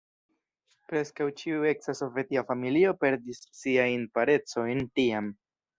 [0.91, 5.35] Preskaŭ ĉiu eksa sovetia familio perdis siajn parencojn tiam.